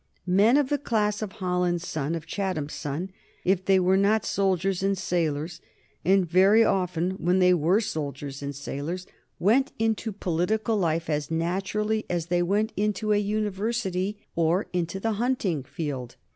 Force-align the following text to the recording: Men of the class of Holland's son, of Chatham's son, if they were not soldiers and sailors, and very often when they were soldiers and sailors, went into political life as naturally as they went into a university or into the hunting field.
Men 0.25 0.57
of 0.57 0.69
the 0.69 0.79
class 0.79 1.21
of 1.21 1.33
Holland's 1.33 1.87
son, 1.87 2.15
of 2.15 2.25
Chatham's 2.25 2.73
son, 2.73 3.11
if 3.45 3.63
they 3.63 3.79
were 3.79 3.97
not 3.97 4.25
soldiers 4.25 4.81
and 4.81 4.97
sailors, 4.97 5.61
and 6.03 6.27
very 6.27 6.63
often 6.63 7.11
when 7.19 7.37
they 7.37 7.53
were 7.53 7.79
soldiers 7.79 8.41
and 8.41 8.55
sailors, 8.55 9.05
went 9.37 9.71
into 9.77 10.11
political 10.11 10.75
life 10.75 11.07
as 11.07 11.29
naturally 11.29 12.07
as 12.09 12.25
they 12.25 12.41
went 12.41 12.73
into 12.75 13.13
a 13.13 13.17
university 13.17 14.17
or 14.35 14.65
into 14.73 14.99
the 14.99 15.11
hunting 15.21 15.61
field. 15.61 16.15